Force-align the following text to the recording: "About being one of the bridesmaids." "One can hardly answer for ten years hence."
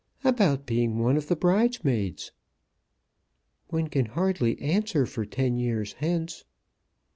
"About 0.23 0.65
being 0.65 0.97
one 0.97 1.15
of 1.15 1.27
the 1.27 1.35
bridesmaids." 1.35 2.31
"One 3.67 3.87
can 3.87 4.07
hardly 4.07 4.59
answer 4.59 5.05
for 5.05 5.25
ten 5.27 5.59
years 5.59 5.93
hence." 5.93 6.43